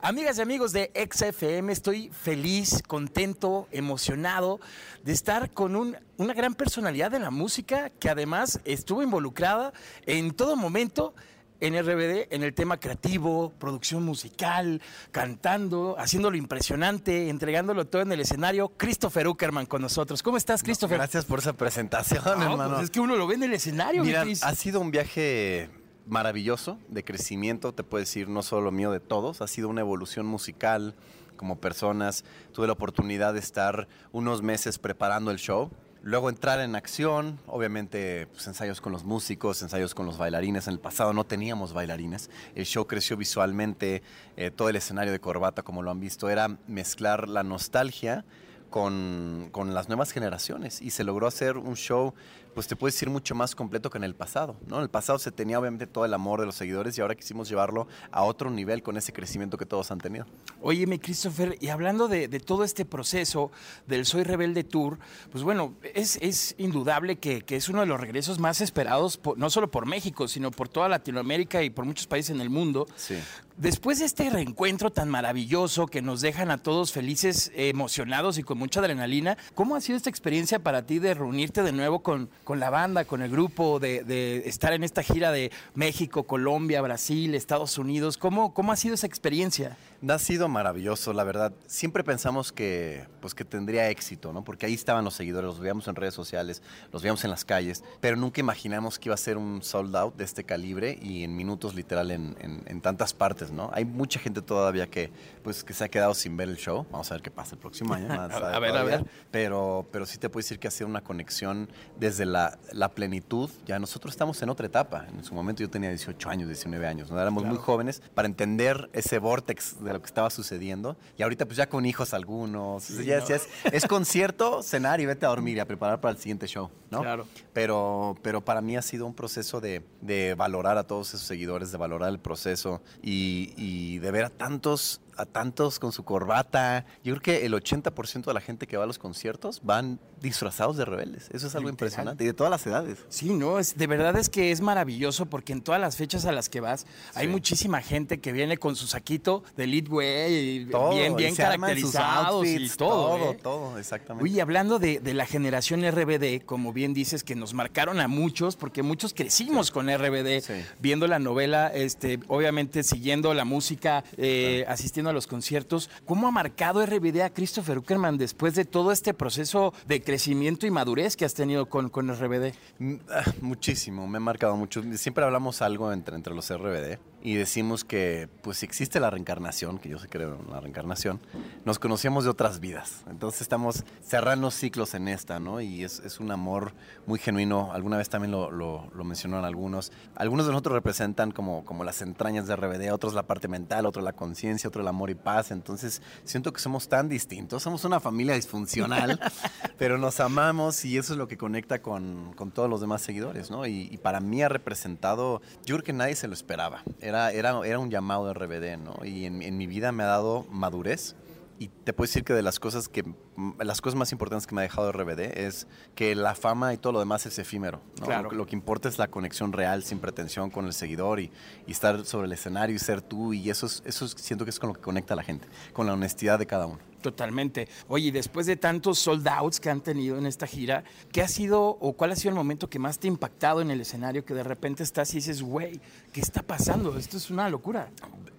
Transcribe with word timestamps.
Amigas 0.00 0.38
y 0.38 0.42
amigos 0.42 0.72
de 0.72 0.92
XFM, 0.94 1.72
estoy 1.72 2.08
feliz, 2.10 2.82
contento, 2.86 3.66
emocionado 3.72 4.60
de 5.02 5.12
estar 5.12 5.50
con 5.50 5.74
un- 5.74 5.96
una 6.18 6.34
gran 6.34 6.54
personalidad 6.54 7.10
de 7.10 7.18
la 7.18 7.30
música 7.32 7.90
que 7.90 8.08
además 8.08 8.60
estuvo 8.64 9.02
involucrada 9.02 9.72
en 10.06 10.30
todo 10.30 10.54
momento 10.54 11.14
en 11.60 11.74
RBD, 11.74 12.28
en 12.32 12.44
el 12.44 12.54
tema 12.54 12.78
creativo, 12.78 13.52
producción 13.58 14.04
musical, 14.04 14.80
cantando, 15.10 15.96
haciéndolo 15.98 16.36
impresionante, 16.36 17.28
entregándolo 17.28 17.84
todo 17.84 18.02
en 18.02 18.12
el 18.12 18.20
escenario. 18.20 18.68
Christopher 18.76 19.26
Uckerman 19.26 19.66
con 19.66 19.82
nosotros. 19.82 20.22
¿Cómo 20.22 20.36
estás, 20.36 20.62
Christopher? 20.62 20.98
Gracias 20.98 21.24
por 21.24 21.40
esa 21.40 21.54
presentación, 21.54 22.22
No, 22.24 22.52
hermano. 22.52 22.74
pues 22.74 22.84
es 22.84 22.90
que 22.90 23.00
uno 23.00 23.16
lo 23.16 23.26
ve 23.26 23.34
en 23.34 23.42
el 23.42 23.54
escenario, 23.54 24.02
mi 24.02 24.10
Mira, 24.10 24.24
ha 24.42 24.54
sido 24.54 24.80
un 24.80 24.92
viaje 24.92 25.68
maravilloso 26.08 26.78
de 26.88 27.04
crecimiento, 27.04 27.72
te 27.72 27.84
puedo 27.84 28.00
decir, 28.00 28.28
no 28.28 28.42
solo 28.42 28.70
mío, 28.72 28.90
de 28.90 29.00
todos. 29.00 29.40
Ha 29.42 29.46
sido 29.46 29.68
una 29.68 29.82
evolución 29.82 30.26
musical 30.26 30.94
como 31.36 31.58
personas. 31.58 32.24
Tuve 32.52 32.66
la 32.66 32.72
oportunidad 32.74 33.34
de 33.34 33.40
estar 33.40 33.88
unos 34.12 34.42
meses 34.42 34.78
preparando 34.78 35.30
el 35.30 35.38
show. 35.38 35.70
Luego 36.02 36.28
entrar 36.28 36.60
en 36.60 36.76
acción, 36.76 37.38
obviamente 37.46 38.28
pues, 38.28 38.46
ensayos 38.46 38.80
con 38.80 38.92
los 38.92 39.04
músicos, 39.04 39.60
ensayos 39.62 39.94
con 39.94 40.06
los 40.06 40.16
bailarines. 40.16 40.66
En 40.66 40.74
el 40.74 40.80
pasado 40.80 41.12
no 41.12 41.24
teníamos 41.24 41.72
bailarines. 41.72 42.30
El 42.54 42.66
show 42.66 42.86
creció 42.86 43.16
visualmente, 43.16 44.02
eh, 44.36 44.50
todo 44.50 44.68
el 44.68 44.76
escenario 44.76 45.12
de 45.12 45.20
corbata, 45.20 45.62
como 45.62 45.82
lo 45.82 45.90
han 45.90 46.00
visto, 46.00 46.30
era 46.30 46.56
mezclar 46.66 47.28
la 47.28 47.42
nostalgia 47.42 48.24
con, 48.70 49.48
con 49.50 49.74
las 49.74 49.88
nuevas 49.88 50.12
generaciones 50.12 50.82
y 50.82 50.90
se 50.90 51.04
logró 51.04 51.26
hacer 51.26 51.56
un 51.56 51.74
show, 51.74 52.14
pues 52.58 52.66
te 52.66 52.74
puedo 52.74 52.88
decir, 52.90 53.08
mucho 53.08 53.36
más 53.36 53.54
completo 53.54 53.88
que 53.88 53.98
en 53.98 54.02
el 54.02 54.16
pasado. 54.16 54.56
¿no? 54.66 54.78
En 54.78 54.82
el 54.82 54.90
pasado 54.90 55.16
se 55.20 55.30
tenía 55.30 55.60
obviamente 55.60 55.86
todo 55.86 56.04
el 56.04 56.12
amor 56.12 56.40
de 56.40 56.46
los 56.46 56.56
seguidores 56.56 56.98
y 56.98 57.00
ahora 57.00 57.14
quisimos 57.14 57.48
llevarlo 57.48 57.86
a 58.10 58.24
otro 58.24 58.50
nivel 58.50 58.82
con 58.82 58.96
ese 58.96 59.12
crecimiento 59.12 59.56
que 59.56 59.64
todos 59.64 59.92
han 59.92 59.98
tenido. 59.98 60.26
Óyeme, 60.60 60.98
Christopher, 60.98 61.56
y 61.60 61.68
hablando 61.68 62.08
de, 62.08 62.26
de 62.26 62.40
todo 62.40 62.64
este 62.64 62.84
proceso 62.84 63.52
del 63.86 64.04
Soy 64.06 64.24
Rebelde 64.24 64.64
Tour, 64.64 64.98
pues 65.30 65.44
bueno, 65.44 65.74
es, 65.94 66.18
es 66.20 66.56
indudable 66.58 67.14
que, 67.20 67.42
que 67.42 67.54
es 67.54 67.68
uno 67.68 67.78
de 67.78 67.86
los 67.86 68.00
regresos 68.00 68.40
más 68.40 68.60
esperados, 68.60 69.18
por- 69.18 69.38
no 69.38 69.50
solo 69.50 69.70
por 69.70 69.86
México, 69.86 70.26
sino 70.26 70.50
por 70.50 70.68
toda 70.68 70.88
Latinoamérica 70.88 71.62
y 71.62 71.70
por 71.70 71.84
muchos 71.84 72.08
países 72.08 72.30
en 72.34 72.40
el 72.40 72.50
mundo. 72.50 72.88
Sí. 72.96 73.14
Después 73.56 73.98
de 73.98 74.04
este 74.04 74.30
reencuentro 74.30 74.90
tan 74.90 75.08
maravilloso 75.08 75.86
que 75.86 76.00
nos 76.00 76.20
dejan 76.20 76.50
a 76.52 76.58
todos 76.58 76.92
felices, 76.92 77.50
emocionados 77.56 78.38
y 78.38 78.44
con 78.44 78.56
mucha 78.56 78.78
adrenalina, 78.78 79.36
¿cómo 79.54 79.74
ha 79.74 79.80
sido 79.80 79.96
esta 79.96 80.10
experiencia 80.10 80.60
para 80.60 80.86
ti 80.86 81.00
de 81.00 81.12
reunirte 81.14 81.64
de 81.64 81.72
nuevo 81.72 82.00
con, 82.04 82.30
con 82.48 82.60
la 82.60 82.70
banda, 82.70 83.04
con 83.04 83.20
el 83.20 83.30
grupo, 83.30 83.78
de, 83.78 84.04
de 84.04 84.48
estar 84.48 84.72
en 84.72 84.82
esta 84.82 85.02
gira 85.02 85.30
de 85.32 85.52
México, 85.74 86.22
Colombia, 86.22 86.80
Brasil, 86.80 87.34
Estados 87.34 87.76
Unidos? 87.76 88.16
¿Cómo, 88.16 88.54
cómo 88.54 88.72
ha 88.72 88.76
sido 88.76 88.94
esa 88.94 89.06
experiencia? 89.06 89.76
Ha 90.08 90.18
sido 90.18 90.48
maravilloso, 90.48 91.12
la 91.12 91.24
verdad. 91.24 91.52
Siempre 91.66 92.04
pensamos 92.04 92.50
que, 92.52 93.04
pues, 93.20 93.34
que 93.34 93.44
tendría 93.44 93.90
éxito, 93.90 94.32
¿no? 94.32 94.44
Porque 94.44 94.64
ahí 94.64 94.72
estaban 94.72 95.04
los 95.04 95.12
seguidores, 95.14 95.46
los 95.48 95.60
veíamos 95.60 95.88
en 95.88 95.96
redes 95.96 96.14
sociales, 96.14 96.62
los 96.90 97.02
veíamos 97.02 97.22
en 97.24 97.30
las 97.30 97.44
calles, 97.44 97.84
pero 98.00 98.16
nunca 98.16 98.40
imaginamos 98.40 98.98
que 98.98 99.08
iba 99.10 99.14
a 99.14 99.18
ser 99.18 99.36
un 99.36 99.60
sold 99.62 99.94
out 99.94 100.16
de 100.16 100.24
este 100.24 100.44
calibre 100.44 100.98
y 101.02 101.24
en 101.24 101.36
minutos 101.36 101.74
literal 101.74 102.10
en, 102.12 102.34
en- 102.40 102.62
en 102.64 102.80
tantas 102.80 103.12
partes, 103.12 103.50
¿no? 103.50 103.70
Hay 103.74 103.84
mucha 103.84 104.20
gente 104.20 104.40
todavía 104.40 104.86
que, 104.86 105.10
pues, 105.42 105.64
que 105.64 105.74
se 105.74 105.84
ha 105.84 105.88
quedado 105.90 106.14
sin 106.14 106.36
ver 106.38 106.48
el 106.48 106.56
show. 106.56 106.86
Vamos 106.92 107.10
a 107.10 107.14
ver 107.16 107.22
qué 107.22 107.30
pasa 107.32 107.56
el 107.56 107.60
próximo 107.60 107.92
año. 107.92 108.06
sabe 108.30 108.54
A 108.54 108.58
ver, 108.60 108.74
a 108.76 108.84
ver. 108.84 109.04
Pero, 109.32 109.84
pero 109.92 110.06
sí 110.06 110.16
te 110.16 110.30
puedo 110.30 110.44
decir 110.44 110.58
que 110.60 110.68
ha 110.68 110.70
sido 110.70 110.86
una 110.86 111.02
conexión 111.02 111.68
desde 111.98 112.24
la, 112.24 112.37
la 112.72 112.88
plenitud. 112.90 113.50
Ya 113.66 113.78
nosotros 113.78 114.12
estamos 114.14 114.40
en 114.42 114.48
otra 114.48 114.66
etapa. 114.66 115.06
En 115.16 115.24
su 115.24 115.34
momento 115.34 115.62
yo 115.62 115.70
tenía 115.70 115.90
18 115.90 116.28
años, 116.28 116.48
19 116.48 116.86
años, 116.86 117.10
¿no? 117.10 117.20
Éramos 117.20 117.44
muy 117.44 117.58
jóvenes 117.58 118.02
para 118.14 118.26
entender 118.26 118.88
ese 118.92 119.18
vortex 119.18 119.82
de 119.82 119.92
lo 119.92 120.00
que 120.00 120.06
estaba 120.06 120.30
sucediendo. 120.30 120.96
Y 121.16 121.22
ahorita 121.22 121.46
pues 121.46 121.56
ya 121.56 121.68
con 121.68 121.86
hijos 121.86 122.14
algunos. 122.14 122.88
ya, 122.88 123.24
ya 123.24 123.36
es, 123.36 123.48
es 123.72 123.86
concierto, 123.86 124.62
cenar 124.62 125.00
y 125.00 125.06
vete 125.06 125.26
a 125.26 125.30
dormir 125.30 125.56
y 125.56 125.60
a 125.60 125.66
preparar 125.66 126.00
para 126.00 126.12
el 126.12 126.18
siguiente 126.18 126.46
show, 126.46 126.70
¿no? 126.90 127.02
Claro. 127.02 127.26
Pero, 127.52 128.16
pero 128.22 128.44
para 128.44 128.60
mí 128.60 128.76
ha 128.76 128.82
sido 128.82 129.06
un 129.06 129.14
proceso 129.14 129.60
de, 129.60 129.82
de 130.00 130.34
valorar 130.34 130.78
a 130.78 130.84
todos 130.84 131.08
esos 131.14 131.26
seguidores, 131.26 131.72
de 131.72 131.78
valorar 131.78 132.10
el 132.10 132.18
proceso 132.18 132.80
y, 133.02 133.52
y 133.56 133.98
de 133.98 134.10
ver 134.10 134.24
a 134.24 134.30
tantos, 134.30 135.00
a 135.18 135.26
tantos 135.26 135.78
con 135.78 135.92
su 135.92 136.04
corbata. 136.04 136.86
Yo 137.04 137.14
creo 137.16 137.22
que 137.40 137.46
el 137.46 137.52
80% 137.54 138.24
de 138.24 138.34
la 138.34 138.40
gente 138.40 138.66
que 138.66 138.76
va 138.76 138.84
a 138.84 138.86
los 138.86 138.98
conciertos 138.98 139.60
van 139.62 139.98
disfrazados 140.20 140.76
de 140.76 140.84
rebeldes. 140.84 141.28
Eso 141.32 141.46
es 141.46 141.54
algo 141.54 141.68
Literal. 141.68 141.72
impresionante. 141.72 142.24
Y 142.24 142.26
de 142.28 142.32
todas 142.34 142.50
las 142.50 142.66
edades. 142.66 142.98
Sí, 143.08 143.32
no, 143.34 143.58
es, 143.58 143.76
de 143.76 143.86
verdad 143.86 144.16
es 144.16 144.28
que 144.28 144.50
es 144.50 144.60
maravilloso 144.60 145.26
porque 145.26 145.52
en 145.52 145.60
todas 145.62 145.80
las 145.80 145.96
fechas 145.96 146.24
a 146.24 146.32
las 146.32 146.48
que 146.48 146.60
vas 146.60 146.86
hay 147.14 147.26
Sí. 147.26 147.32
muchísima 147.32 147.80
gente 147.82 148.18
que 148.20 148.32
viene 148.32 148.56
con 148.56 148.74
su 148.76 148.86
saquito 148.86 149.42
de 149.56 149.66
lead 149.66 149.88
way 149.88 150.34
y 150.34 150.66
Todo, 150.66 150.90
bien, 150.90 151.12
y 151.12 151.16
bien 151.16 151.30
sus 151.30 151.38
caracterizados 151.38 152.46
y 152.46 152.68
todo. 152.70 152.88
Todo, 153.18 153.32
¿eh? 153.32 153.38
todo, 153.42 153.78
exactamente. 153.78 154.24
Oye, 154.30 154.40
hablando 154.40 154.78
de, 154.78 155.00
de 155.00 155.14
la 155.14 155.26
generación 155.26 155.82
RBD, 155.88 156.44
como 156.44 156.72
bien 156.72 156.94
dices, 156.94 157.22
que 157.24 157.34
nos 157.34 157.54
marcaron 157.54 158.00
a 158.00 158.08
muchos, 158.08 158.56
porque 158.56 158.82
muchos 158.82 159.14
crecimos 159.14 159.70
con 159.70 159.88
RBD, 159.88 160.40
Sí. 160.42 160.54
viendo 160.80 161.06
la 161.06 161.18
novela, 161.18 161.68
este, 161.68 162.18
obviamente 162.28 162.82
siguiendo 162.82 163.34
la 163.34 163.44
música, 163.44 164.04
eh, 164.16 164.64
asistiendo 164.68 165.07
a 165.08 165.12
los 165.12 165.26
conciertos. 165.26 165.90
¿Cómo 166.04 166.28
ha 166.28 166.30
marcado 166.30 166.84
RBD 166.84 167.22
a 167.22 167.30
Christopher 167.30 167.78
Uckerman 167.78 168.18
después 168.18 168.54
de 168.54 168.64
todo 168.64 168.92
este 168.92 169.14
proceso 169.14 169.72
de 169.86 170.02
crecimiento 170.02 170.66
y 170.66 170.70
madurez 170.70 171.16
que 171.16 171.24
has 171.24 171.34
tenido 171.34 171.66
con, 171.66 171.88
con 171.88 172.08
RBD? 172.14 172.54
Mm, 172.78 172.94
ah, 173.10 173.24
Muchísimo, 173.40 174.06
me 174.06 174.18
ha 174.18 174.20
marcado 174.20 174.56
mucho. 174.56 174.82
Siempre 174.96 175.24
hablamos 175.24 175.62
algo 175.62 175.92
entre, 175.92 176.16
entre 176.16 176.34
los 176.34 176.52
RBD 176.52 176.98
y 177.22 177.34
decimos 177.34 177.84
que, 177.84 178.28
pues, 178.42 178.58
si 178.58 178.66
existe 178.66 179.00
la 179.00 179.10
reencarnación, 179.10 179.78
que 179.78 179.88
yo 179.88 179.98
sí 179.98 180.06
creo 180.08 180.38
en 180.44 180.50
la 180.50 180.60
reencarnación, 180.60 181.20
nos 181.64 181.78
conocíamos 181.78 182.24
de 182.24 182.30
otras 182.30 182.60
vidas. 182.60 183.02
Entonces 183.10 183.42
estamos 183.42 183.84
cerrando 184.02 184.50
ciclos 184.50 184.94
en 184.94 185.08
esta, 185.08 185.40
¿no? 185.40 185.60
Y 185.60 185.82
es, 185.82 186.00
es 186.00 186.20
un 186.20 186.30
amor 186.30 186.72
muy 187.06 187.18
genuino. 187.18 187.72
Alguna 187.72 187.96
vez 187.96 188.08
también 188.08 188.30
lo, 188.30 188.50
lo, 188.50 188.88
lo 188.94 189.04
mencionaron 189.04 189.44
algunos. 189.44 189.92
Algunos 190.14 190.46
de 190.46 190.52
nosotros 190.52 190.74
representan 190.74 191.32
como, 191.32 191.64
como 191.64 191.82
las 191.82 192.02
entrañas 192.02 192.46
de 192.46 192.54
RBD, 192.54 192.92
otros 192.92 193.14
la 193.14 193.24
parte 193.24 193.48
mental, 193.48 193.86
otros 193.86 194.04
la 194.04 194.12
conciencia, 194.12 194.68
otro 194.68 194.82
el 194.82 194.88
amor 194.88 195.10
y 195.10 195.14
paz. 195.14 195.50
Entonces 195.50 196.02
siento 196.24 196.52
que 196.52 196.60
somos 196.60 196.88
tan 196.88 197.08
distintos. 197.08 197.62
Somos 197.62 197.84
una 197.84 197.98
familia 197.98 198.34
disfuncional, 198.34 199.20
pero 199.78 199.96
nos 199.96 200.20
amamos 200.20 200.84
y 200.84 200.98
eso 200.98 201.12
es 201.12 201.18
lo 201.18 201.28
que 201.28 201.36
conecta 201.38 201.80
con, 201.80 202.32
con 202.34 202.50
todos 202.50 202.68
los 202.68 202.80
demás 202.80 203.00
seguidores, 203.02 203.50
¿no? 203.50 203.64
Y, 203.66 203.88
y 203.90 203.96
para 203.98 204.20
mí 204.20 204.42
ha 204.42 204.48
representado, 204.48 205.40
yo 205.64 205.76
creo 205.76 205.84
que 205.84 205.92
nadie 205.92 206.16
se 206.16 206.26
lo 206.28 206.34
esperaba. 206.34 206.82
Era, 207.00 207.30
era, 207.32 207.58
era 207.64 207.78
un 207.78 207.90
llamado 207.90 208.26
de 208.26 208.34
RBD, 208.34 208.76
¿no? 208.82 209.04
Y 209.04 209.24
en, 209.26 209.42
en 209.42 209.56
mi 209.56 209.66
vida 209.66 209.92
me 209.92 210.02
ha 210.02 210.06
dado 210.06 210.44
madurez. 210.50 211.14
Y 211.60 211.66
te 211.68 211.92
puedo 211.92 212.06
decir 212.06 212.22
que 212.22 212.34
de 212.34 212.42
las 212.42 212.60
cosas 212.60 212.88
que 212.88 213.00
m- 213.00 213.54
las 213.64 213.80
cosas 213.80 213.98
más 213.98 214.12
importantes 214.12 214.46
que 214.46 214.54
me 214.54 214.60
ha 214.60 214.62
dejado 214.62 214.92
RBD 214.92 215.36
es 215.40 215.66
que 215.96 216.14
la 216.14 216.36
fama 216.36 216.72
y 216.72 216.76
todo 216.76 216.92
lo 216.92 217.00
demás 217.00 217.26
es 217.26 217.36
efímero. 217.40 217.80
¿no? 217.98 218.06
Claro. 218.06 218.22
Lo, 218.24 218.28
que- 218.30 218.36
lo 218.36 218.46
que 218.46 218.54
importa 218.54 218.88
es 218.88 218.96
la 218.96 219.08
conexión 219.08 219.52
real, 219.52 219.82
sin 219.82 219.98
pretensión 219.98 220.50
con 220.50 220.66
el 220.66 220.72
seguidor 220.72 221.18
y, 221.18 221.32
y 221.66 221.72
estar 221.72 222.04
sobre 222.04 222.26
el 222.28 222.32
escenario 222.32 222.76
y 222.76 222.78
ser 222.78 223.02
tú. 223.02 223.32
Y 223.34 223.50
eso, 223.50 223.66
es, 223.66 223.82
eso 223.84 224.04
es- 224.04 224.12
siento 224.12 224.44
que 224.44 224.50
es 224.50 224.60
con 224.60 224.68
lo 224.68 224.74
que 224.74 224.80
conecta 224.80 225.14
a 225.14 225.16
la 225.16 225.24
gente, 225.24 225.48
con 225.72 225.86
la 225.86 225.94
honestidad 225.94 226.38
de 226.38 226.46
cada 226.46 226.66
uno. 226.66 226.78
Totalmente. 227.00 227.68
Oye, 227.86 228.10
después 228.10 228.46
de 228.46 228.56
tantos 228.56 228.98
sold 228.98 229.26
outs 229.28 229.60
que 229.60 229.70
han 229.70 229.80
tenido 229.80 230.18
en 230.18 230.26
esta 230.26 230.46
gira, 230.46 230.82
¿qué 231.12 231.22
ha 231.22 231.28
sido 231.28 231.78
o 231.80 231.92
cuál 231.92 232.10
ha 232.12 232.16
sido 232.16 232.30
el 232.30 232.34
momento 232.34 232.68
que 232.68 232.78
más 232.80 232.98
te 232.98 233.06
ha 233.06 233.08
impactado 233.08 233.60
en 233.60 233.70
el 233.70 233.80
escenario 233.80 234.24
que 234.24 234.34
de 234.34 234.42
repente 234.42 234.82
estás 234.82 235.12
y 235.12 235.18
dices, 235.18 235.42
güey, 235.42 235.80
¿qué 236.12 236.20
está 236.20 236.42
pasando? 236.42 236.96
Esto 236.98 237.16
es 237.16 237.30
una 237.30 237.48
locura. 237.48 237.90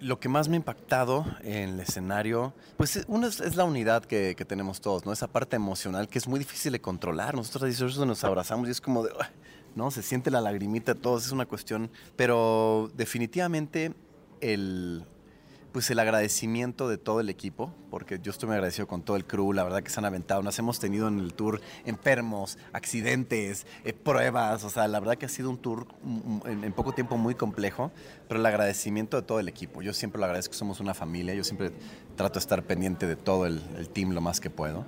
Lo 0.02 0.20
que 0.20 0.28
más 0.28 0.50
me 0.50 0.56
ha 0.56 0.58
impactado 0.58 1.26
en 1.42 1.70
el 1.70 1.80
escenario, 1.80 2.54
pues 2.76 3.06
uno 3.08 3.28
es, 3.28 3.56
la 3.56 3.64
unidad 3.64 4.04
que, 4.04 4.36
tenemos 4.48 4.82
todos, 4.82 5.06
¿no? 5.06 5.14
Esa 5.14 5.28
parte 5.28 5.56
emocional 5.56 6.10
que 6.10 6.18
es 6.18 6.28
muy 6.28 6.40
difícil 6.40 6.74
de 6.74 6.82
controlar. 6.82 7.36
Nosotros 7.36 7.64
a 7.64 7.66
18 7.68 8.06
nos 8.06 8.24
abrazamos 8.24 8.68
y 8.68 8.72
es 8.72 8.82
como 8.82 9.04
de, 9.04 9.12
¿no? 9.76 9.90
Se 9.92 10.02
siente 10.04 10.32
la 10.32 10.42
lagrimita 10.42 10.96
todos, 10.96 11.26
es 11.26 11.32
una 11.32 11.46
cuestión. 11.46 11.90
Pero 12.16 12.92
definitivamente 12.96 13.94
el, 14.42 15.06
pues 15.72 15.90
el 15.92 16.00
agradecimiento 16.00 16.88
de 16.90 16.98
todo 16.98 17.20
el 17.20 17.30
equipo, 17.30 17.74
porque 17.90 18.20
yo 18.22 18.32
estoy 18.32 18.48
muy 18.48 18.56
agradecido 18.56 18.88
con 18.88 19.02
todo 19.02 19.18
el 19.18 19.26
crew, 19.26 19.54
la 19.54 19.64
verdad 19.64 19.84
que 19.84 19.90
se 19.90 20.00
han 20.00 20.06
aventado, 20.06 20.42
nos 20.42 20.58
hemos 20.60 20.80
tenido 20.80 21.08
en 21.08 21.20
el 21.20 21.34
tour 21.34 21.62
enfermos, 21.86 22.58
accidentes, 22.74 23.68
eh, 23.84 23.94
pruebas, 23.94 24.64
o 24.64 24.70
sea, 24.70 24.88
la 24.88 25.00
verdad 25.00 25.16
que 25.16 25.26
ha 25.26 25.30
sido 25.30 25.50
un 25.50 25.58
tour 25.58 25.88
en, 26.46 26.64
en 26.64 26.74
poco 26.74 26.94
tiempo 26.94 27.18
muy 27.18 27.36
complejo, 27.36 27.92
pero 28.28 28.40
el 28.40 28.46
agradecimiento 28.46 29.18
de 29.18 29.24
todo 29.24 29.40
el 29.40 29.48
equipo, 29.48 29.82
yo 29.82 29.94
siempre 29.94 30.20
lo 30.20 30.26
agradezco, 30.26 30.54
somos 30.54 30.80
una 30.80 30.94
familia, 30.94 31.34
yo 31.34 31.44
siempre 31.44 31.72
trato 32.16 32.36
de 32.36 32.40
estar 32.40 32.64
pendiente 32.64 33.08
de 33.08 33.16
todo 33.16 33.46
el, 33.46 33.62
el 33.78 33.90
team 33.90 34.12
lo 34.12 34.22
más 34.22 34.40
que 34.40 34.50
puedo. 34.50 34.86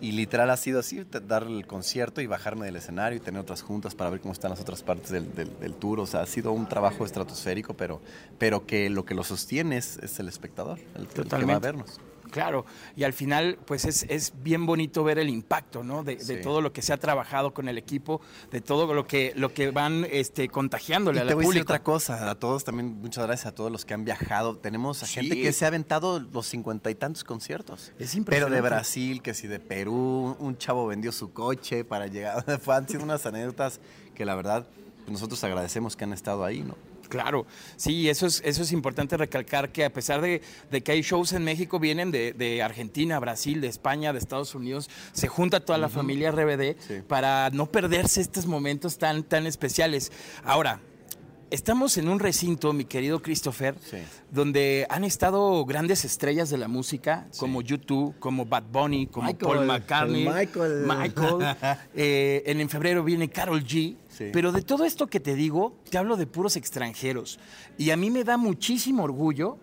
Y 0.00 0.12
literal 0.12 0.48
ha 0.50 0.56
sido 0.56 0.78
así, 0.80 1.04
dar 1.26 1.42
el 1.42 1.66
concierto 1.66 2.20
y 2.20 2.26
bajarme 2.26 2.66
del 2.66 2.76
escenario 2.76 3.16
y 3.16 3.20
tener 3.20 3.40
otras 3.40 3.62
juntas 3.62 3.94
para 3.94 4.10
ver 4.10 4.20
cómo 4.20 4.32
están 4.32 4.50
las 4.50 4.60
otras 4.60 4.82
partes 4.82 5.10
del, 5.10 5.34
del- 5.34 5.58
del 5.58 5.74
tour. 5.74 5.98
O 6.00 6.06
sea, 6.06 6.20
ha 6.22 6.26
sido 6.26 6.52
un 6.52 6.68
trabajo 6.68 7.04
estratosférico, 7.04 7.74
pero, 7.74 8.00
pero 8.38 8.64
que 8.64 8.90
lo 8.90 9.04
que 9.04 9.14
lo 9.14 9.24
sostiene 9.24 9.76
es, 9.76 9.98
es 9.98 10.20
el 10.20 10.28
espectador, 10.28 10.78
el, 10.94 11.02
el 11.02 11.08
que 11.08 11.22
va 11.46 11.52
a 11.56 11.58
vernos. 11.60 12.00
Claro, 12.30 12.64
y 12.96 13.04
al 13.04 13.12
final, 13.12 13.58
pues 13.66 13.84
es, 13.84 14.04
es 14.08 14.32
bien 14.42 14.66
bonito 14.66 15.02
ver 15.04 15.18
el 15.18 15.28
impacto, 15.28 15.82
¿no? 15.82 16.04
De, 16.04 16.16
de 16.16 16.36
todo 16.36 16.60
lo 16.60 16.72
que 16.72 16.82
se 16.82 16.92
ha 16.92 16.96
trabajado 16.98 17.52
con 17.54 17.68
el 17.68 17.78
equipo, 17.78 18.20
de 18.50 18.60
todo 18.60 18.92
lo 18.94 19.06
que, 19.06 19.32
lo 19.36 19.52
que 19.52 19.70
van 19.70 20.06
este, 20.10 20.48
contagiándole 20.48 21.18
Y 21.18 21.22
al 21.22 21.28
te 21.28 21.34
voy 21.34 21.44
a 21.44 21.48
decir 21.48 21.62
otra 21.62 21.82
cosa, 21.82 22.30
a 22.30 22.34
todos 22.34 22.64
también, 22.64 23.00
muchas 23.00 23.26
gracias 23.26 23.46
a 23.46 23.54
todos 23.54 23.72
los 23.72 23.84
que 23.84 23.94
han 23.94 24.04
viajado. 24.04 24.56
Tenemos 24.56 25.02
a 25.02 25.06
Sí. 25.06 25.14
gente 25.14 25.40
que 25.42 25.52
se 25.52 25.64
ha 25.64 25.68
aventado 25.68 26.20
los 26.20 26.46
cincuenta 26.46 26.90
y 26.90 26.94
tantos 26.94 27.24
conciertos. 27.24 27.92
Es 27.98 28.10
Pero 28.10 28.18
impresionante. 28.18 28.54
de 28.56 28.60
Brasil, 28.62 29.22
que 29.22 29.34
si 29.34 29.46
de 29.48 29.58
Perú, 29.60 30.36
un 30.38 30.58
chavo 30.58 30.86
vendió 30.86 31.12
su 31.12 31.32
coche 31.32 31.84
para 31.84 32.06
llegar. 32.06 32.44
Han 32.68 32.88
sido 32.88 33.02
unas 33.02 33.24
anécdotas 33.26 33.80
que 34.14 34.24
la 34.24 34.34
verdad 34.34 34.66
pues, 35.04 35.12
nosotros 35.12 35.42
agradecemos 35.44 35.96
que 35.96 36.04
han 36.04 36.12
estado 36.12 36.44
ahí, 36.44 36.60
¿no? 36.60 36.74
Claro, 37.08 37.46
sí, 37.76 38.08
eso 38.08 38.26
es, 38.26 38.42
eso 38.44 38.62
es 38.62 38.72
importante 38.72 39.16
recalcar 39.16 39.70
que 39.72 39.84
a 39.84 39.92
pesar 39.92 40.20
de, 40.20 40.42
de 40.70 40.80
que 40.82 40.92
hay 40.92 41.02
shows 41.02 41.32
en 41.32 41.44
México, 41.44 41.78
vienen 41.78 42.10
de, 42.10 42.32
de 42.32 42.62
Argentina, 42.62 43.18
Brasil, 43.18 43.60
de 43.60 43.68
España, 43.68 44.12
de 44.12 44.18
Estados 44.18 44.54
Unidos, 44.54 44.90
se 45.12 45.28
junta 45.28 45.60
toda 45.60 45.78
la 45.78 45.88
familia 45.88 46.30
RBD 46.30 46.76
Sí. 46.86 47.02
para 47.06 47.50
no 47.50 47.66
perderse 47.66 48.20
estos 48.20 48.46
momentos 48.46 48.98
tan, 48.98 49.22
tan 49.22 49.46
especiales. 49.46 50.12
Ahora, 50.44 50.80
estamos 51.50 51.96
en 51.98 52.08
un 52.08 52.18
recinto, 52.20 52.72
mi 52.72 52.84
querido 52.84 53.20
Christopher, 53.20 53.74
Sí. 53.82 53.96
donde 54.30 54.86
han 54.90 55.04
estado 55.04 55.64
grandes 55.64 56.04
estrellas 56.04 56.50
de 56.50 56.58
la 56.58 56.68
música, 56.68 57.26
Sí. 57.30 57.40
como 57.40 57.62
YouTube, 57.62 58.14
como 58.18 58.44
Bad 58.46 58.64
Bunny, 58.70 59.06
como 59.06 59.26
Michael, 59.28 59.52
Paul 59.56 59.66
McCartney, 59.66 60.26
el 60.26 60.34
Michael. 60.34 60.86
Michael. 60.86 61.56
Eh, 61.94 62.42
en, 62.46 62.60
en 62.60 62.68
febrero 62.68 63.02
viene 63.04 63.28
Carol 63.28 63.62
G. 63.64 63.96
Sí. 64.08 64.30
Pero 64.32 64.52
de 64.52 64.62
todo 64.62 64.84
esto 64.84 65.06
que 65.06 65.20
te 65.20 65.34
digo, 65.34 65.74
te 65.90 65.98
hablo 65.98 66.16
de 66.16 66.26
puros 66.26 66.56
extranjeros. 66.56 67.38
Y 67.76 67.90
a 67.90 67.96
mí 67.96 68.10
me 68.10 68.24
da 68.24 68.36
muchísimo 68.36 69.04
orgullo. 69.04 69.58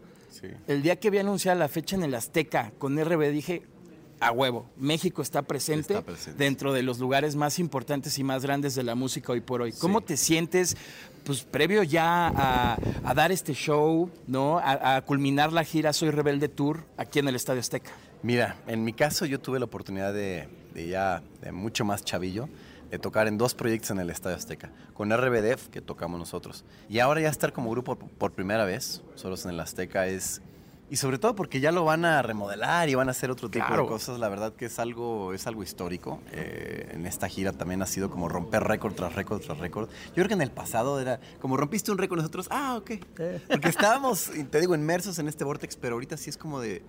El 0.67 0.83
día 0.83 0.97
que 0.97 1.09
vi 1.09 1.17
anunciada 1.17 1.57
la 1.57 1.67
fecha 1.67 1.95
en 1.95 2.03
el 2.03 2.13
Azteca 2.13 2.71
con 2.77 2.99
RB, 3.03 3.31
dije, 3.31 3.63
a 4.19 4.31
huevo, 4.31 4.65
México 4.77 5.21
está 5.21 5.41
presente, 5.41 5.93
Está 5.93 6.05
presente. 6.05 6.43
dentro 6.43 6.71
de 6.73 6.83
los 6.83 6.99
lugares 6.99 7.35
más 7.35 7.59
importantes 7.59 8.17
y 8.17 8.23
más 8.23 8.43
grandes 8.43 8.73
de 8.75 8.83
la 8.83 8.95
música 8.95 9.33
hoy 9.33 9.41
por 9.41 9.61
hoy. 9.61 9.73
¿Cómo 9.73 10.01
te 10.01 10.17
sientes, 10.17 10.77
pues, 11.23 11.43
previo 11.43 11.83
ya 11.83 12.27
a, 12.29 12.77
a 13.03 13.13
dar 13.13 13.31
este 13.31 13.53
show, 13.53 14.09
¿no? 14.27 14.57
A, 14.59 14.95
a 14.97 15.01
culminar 15.03 15.51
la 15.53 15.63
gira 15.63 15.91
Soy 15.93 16.11
Rebelde 16.11 16.47
Tour 16.49 16.83
aquí 16.97 17.19
en 17.19 17.27
el 17.27 17.35
Estadio 17.35 17.59
Azteca? 17.59 17.91
Mira, 18.23 18.55
en 18.67 18.83
mi 18.83 18.93
caso 18.93 19.25
yo 19.25 19.39
tuve 19.39 19.59
la 19.59 19.65
oportunidad 19.65 20.13
de, 20.13 20.47
de 20.73 20.87
ya 20.87 21.21
de 21.41 21.51
mucho 21.51 21.83
más 21.85 22.03
chavillo, 22.03 22.47
de 22.89 22.97
tocar 22.99 23.27
en 23.27 23.37
dos 23.37 23.53
proyectos 23.53 23.91
en 23.91 23.99
el 23.99 24.09
Estadio 24.09 24.37
Azteca, 24.37 24.71
con 24.93 25.11
RBD, 25.15 25.55
que 25.71 25.81
tocamos 25.81 26.17
nosotros. 26.19 26.63
Y 26.89 26.99
ahora 26.99 27.19
ya 27.21 27.29
estar 27.29 27.51
como 27.51 27.69
grupo 27.69 27.97
por 27.97 28.31
primera 28.31 28.63
vez, 28.65 29.01
solos 29.15 29.43
en 29.45 29.51
el 29.51 29.59
Azteca, 29.59 30.07
es... 30.07 30.41
Y 30.87 30.97
sobre 30.97 31.17
todo 31.17 31.35
porque 31.35 31.59
ya 31.59 31.71
lo 31.71 31.83
van 31.83 32.05
a 32.05 32.21
remodelar 32.21 32.89
y 32.89 32.95
van 32.95 33.07
a 33.07 33.11
hacer 33.11 33.31
otro 33.31 33.49
tipo 33.49 33.65
Claro. 33.65 33.83
de 33.83 33.89
cosas, 33.89 34.19
la 34.19 34.29
verdad 34.29 34.53
que 34.53 34.65
es 34.65 34.77
algo, 34.77 35.33
es 35.33 35.47
algo 35.47 35.63
histórico. 35.63 36.19
Eh, 36.31 36.91
en 36.93 37.07
esta 37.07 37.27
gira 37.27 37.53
también 37.53 37.81
ha 37.81 37.87
sido 37.87 38.11
como 38.11 38.29
romper 38.29 38.63
récord 38.63 38.93
tras 38.93 39.15
récord 39.15 39.41
tras 39.41 39.57
récord. 39.57 39.89
Yo 40.09 40.13
creo 40.13 40.27
que 40.27 40.35
en 40.35 40.43
el 40.43 40.51
pasado 40.51 40.99
era 41.01 41.19
como 41.41 41.57
rompiste 41.57 41.91
un 41.91 41.97
récord 41.97 42.19
nosotros, 42.19 42.47
ah, 42.51 42.75
ok. 42.77 42.91
Porque 43.49 43.69
estábamos, 43.69 44.29
te 44.51 44.59
digo, 44.59 44.75
inmersos 44.75 45.17
en 45.17 45.27
este 45.27 45.43
vortex, 45.43 45.75
pero 45.75 45.95
ahorita 45.95 46.17
sí 46.17 46.29
es 46.29 46.37
como 46.37 46.59
de, 46.59 46.83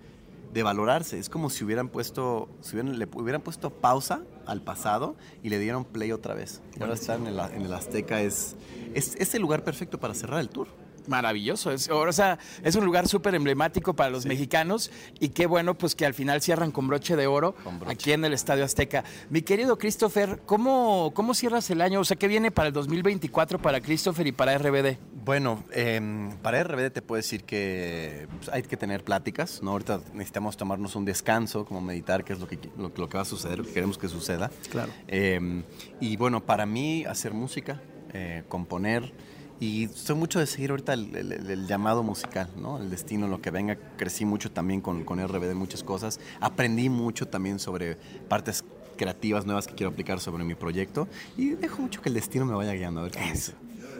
de 0.53 0.61
valorarse. 0.63 1.17
Es 1.17 1.27
como 1.27 1.49
si 1.49 1.63
hubieran 1.63 1.89
puesto, 1.89 2.49
si 2.61 2.75
hubieran, 2.75 2.99
le 2.99 3.07
hubieran 3.15 3.41
puesto 3.41 3.71
pausa 3.71 4.21
al 4.45 4.61
pasado 4.61 5.15
y 5.41 5.49
le 5.49 5.57
dieron 5.57 5.85
play 5.85 6.11
otra 6.11 6.35
vez. 6.35 6.61
Ahora 6.79 6.93
estar 6.93 7.19
en 7.19 7.25
el, 7.25 7.39
en 7.39 7.63
el 7.63 7.73
Azteca 7.73 8.21
es, 8.21 8.55
es, 8.93 9.15
es 9.15 9.33
el 9.33 9.41
lugar 9.41 9.63
perfecto 9.63 9.99
para 9.99 10.13
cerrar 10.13 10.39
el 10.39 10.49
tour. 10.49 10.67
Maravilloso. 11.07 11.71
Es, 11.71 11.89
o 11.89 12.11
sea, 12.11 12.37
es 12.63 12.75
un 12.75 12.85
lugar 12.85 13.07
súper 13.07 13.35
emblemático 13.35 13.95
para 13.95 14.09
los 14.09 14.25
mexicanos 14.25 14.91
y 15.19 15.29
qué 15.29 15.45
bueno 15.45 15.77
pues 15.77 15.95
que 15.95 16.05
al 16.05 16.13
final 16.13 16.41
cierran 16.41 16.71
con 16.71 16.87
broche 16.87 17.15
de 17.15 17.27
oro 17.27 17.55
broche. 17.63 17.91
aquí 17.91 18.11
en 18.11 18.25
el 18.25 18.33
Estadio 18.33 18.63
Azteca. 18.63 19.03
Mi 19.29 19.41
querido 19.41 19.77
Christopher, 19.77 20.41
¿cómo, 20.45 21.11
¿cómo 21.13 21.33
cierras 21.33 21.69
el 21.69 21.81
año? 21.81 22.01
O 22.01 22.05
sea, 22.05 22.17
¿qué 22.17 22.27
viene 22.27 22.51
para 22.51 22.67
el 22.67 22.73
2024 22.73 23.59
para 23.59 23.81
Christopher 23.81 24.27
y 24.27 24.31
para 24.31 24.57
RBD? 24.57 24.97
Bueno, 25.25 25.63
em, 25.71 26.37
para 26.37 26.63
RBD 26.63 26.91
te 26.91 27.01
puedo 27.01 27.17
decir 27.17 27.43
que 27.43 28.27
pues, 28.37 28.49
hay 28.49 28.63
que 28.63 28.77
tener 28.77 29.03
pláticas, 29.03 29.61
¿no? 29.61 29.71
Ahorita 29.71 30.01
necesitamos 30.13 30.57
tomarnos 30.57 30.95
un 30.95 31.05
descanso, 31.05 31.65
como 31.65 31.81
meditar, 31.81 32.23
que 32.23 32.33
es 32.33 32.39
lo 32.39 32.47
que, 32.47 32.59
lo, 32.77 32.91
lo 32.95 33.09
que 33.09 33.17
va 33.17 33.23
a 33.23 33.25
suceder, 33.25 33.59
lo 33.59 33.65
que 33.65 33.73
queremos 33.73 33.97
que 33.97 34.07
suceda. 34.07 34.51
Claro. 34.69 34.91
Em, 35.07 35.63
y 35.99 36.15
bueno, 36.17 36.45
para 36.45 36.65
mí 36.65 37.05
hacer 37.05 37.33
música, 37.33 37.81
eh, 38.13 38.43
componer, 38.47 39.11
y 39.59 39.87
soy 39.87 40.15
mucho 40.15 40.39
de 40.39 40.45
seguir 40.45 40.71
ahorita 40.71 40.93
el, 40.93 41.65
llamado 41.67 42.03
musical, 42.03 42.49
¿no? 42.55 42.77
El 42.77 42.89
destino, 42.89 43.27
lo 43.27 43.41
que 43.41 43.51
venga. 43.51 43.75
Crecí 43.97 44.25
mucho 44.25 44.51
también 44.51 44.81
con, 44.81 45.03
con 45.03 45.25
RBD, 45.25 45.55
muchas 45.55 45.83
cosas. 45.83 46.19
Aprendí 46.39 46.89
mucho 46.89 47.27
también 47.27 47.59
sobre 47.59 47.95
partes 48.27 48.63
creativas 48.97 49.45
nuevas 49.45 49.67
que 49.67 49.73
quiero 49.73 49.91
aplicar 49.91 50.19
sobre 50.19 50.43
mi 50.43 50.55
proyecto. 50.55 51.07
Y 51.37 51.49
dejo 51.51 51.81
mucho 51.81 52.01
que 52.01 52.09
el 52.09 52.15
destino 52.15 52.45
me 52.45 52.53
vaya 52.53 52.73
guiando. 52.73 52.99
A 52.99 53.03
ver 53.03 53.11
qué 53.11 53.31
dice. 53.31 53.53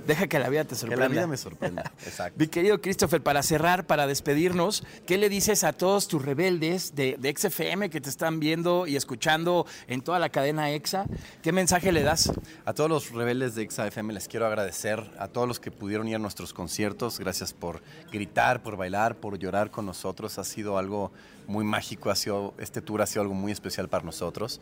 Deja 0.08 0.28
que 0.28 0.40
la 0.40 0.50
vida 0.50 0.64
te 0.64 0.70
Que 0.70 0.76
sorprenda. 0.76 1.04
la 1.06 1.10
vida 1.10 1.28
me 1.28 1.38
sorprenda. 1.38 1.92
Exacto. 2.06 2.40
Mi 2.40 2.48
querido 2.48 2.82
Christopher, 2.82 3.22
para 3.22 3.44
cerrar, 3.44 3.86
para 3.86 4.08
despedirnos, 4.08 4.84
¿qué 5.06 5.18
le 5.18 5.30
dices 5.30 5.64
a 5.64 5.74
todos 5.74 6.08
tus 6.08 6.24
rebeldes 6.24 6.96
de, 6.96 7.18
de 7.20 7.36
XFM 7.38 7.90
que 7.90 8.02
te 8.02 8.10
están 8.10 8.40
viendo 8.40 8.88
y 8.88 8.96
escuchando 8.96 9.66
en 9.88 10.02
toda 10.02 10.20
la 10.20 10.30
cadena 10.30 10.72
EXA? 10.72 11.06
¿Qué 11.44 11.52
mensaje 11.52 11.92
le 11.92 12.04
das? 12.04 12.32
A 12.66 12.74
todos 12.74 12.90
los 12.90 13.12
rebeldes 13.12 13.56
de 13.56 13.70
XAFM 13.70 14.14
les 14.14 14.28
quiero 14.28 14.46
agradecer, 14.48 15.04
a 15.20 15.28
todos 15.28 15.48
los 15.48 15.60
que 15.60 15.72
pudieron 15.72 16.08
ir 16.08 16.16
a 16.16 16.20
nuestros 16.20 16.54
conciertos, 16.54 17.20
gracias 17.20 17.54
por 17.54 17.82
gritar, 18.12 18.64
por 18.64 18.78
bailar, 18.78 19.16
por 19.18 19.38
llorar 19.38 19.72
con 19.72 19.86
nosotros, 19.86 20.38
ha 20.40 20.44
sido 20.44 20.78
algo 20.78 21.12
muy 21.48 21.64
mágico, 21.64 22.10
ha 22.10 22.16
sido, 22.16 22.54
este 22.58 22.82
tour 22.82 23.02
ha 23.02 23.06
sido 23.06 23.22
algo 23.22 23.34
muy 23.34 23.52
especial 23.52 23.88
para 23.88 24.04
nosotros. 24.04 24.60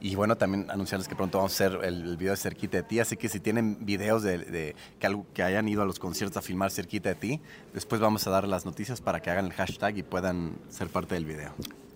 Y 0.00 0.14
bueno, 0.14 0.36
también 0.36 0.70
anunciarles 0.70 1.08
que 1.08 1.16
pronto 1.16 1.38
vamos 1.38 1.52
a 1.52 1.54
hacer 1.66 1.84
el, 1.84 2.02
el 2.08 2.16
video 2.16 2.32
de 2.32 2.36
Cerquita 2.36 2.76
de 2.78 2.82
Ti, 2.84 3.00
así 3.00 3.16
que 3.16 3.28
si 3.28 3.40
tienen 3.40 3.84
videos 3.84 4.22
de, 4.22 4.38
de- 4.38 4.76
que, 4.98 5.06
algo- 5.06 5.26
que 5.34 5.42
hayan 5.42 5.68
ido 5.68 5.82
a 5.82 5.84
los 5.84 5.98
conciertos 5.98 6.36
a 6.36 6.42
filmar 6.42 6.70
Cerquita 6.70 7.08
de 7.10 7.14
Ti, 7.14 7.40
después 7.74 8.00
vamos 8.00 8.26
a 8.26 8.30
dar 8.30 8.46
las 8.48 8.64
noticias 8.64 9.00
para 9.00 9.20
que 9.20 9.30
hagan 9.30 9.46
el 9.46 9.52
hashtag 9.52 9.98
y 9.98 10.02
puedan 10.02 10.52
ser 10.68 10.88
parte 10.88 11.14
del 11.14 11.24
video. 11.24 11.52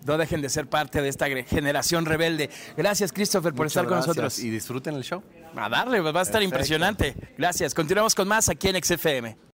No 0.07 0.19
dejen 0.19 0.43
de 0.43 0.51
ser 0.51 0.67
parte 0.67 1.01
de 1.01 1.09
esta 1.09 1.27
generación 1.29 2.05
rebelde. 2.05 2.51
Gracias, 2.77 3.11
Christopher, 3.11 3.53
por 3.55 3.65
Muchas 3.65 3.71
estar 3.73 3.85
con 3.85 3.93
gracias 3.95 4.09
nosotros. 4.17 4.39
Y 4.41 4.51
disfruten 4.51 4.95
el 4.97 5.03
show. 5.03 5.23
A 5.57 5.69
darle, 5.71 6.01
va 6.01 6.09
a 6.09 6.11
estar 6.11 6.25
Perfecto. 6.25 6.43
impresionante. 6.45 7.15
Gracias. 7.39 7.73
Continuamos 7.73 8.15
con 8.15 8.29
más 8.29 8.49
aquí 8.51 8.69
en 8.69 8.83
XFM. 8.85 9.37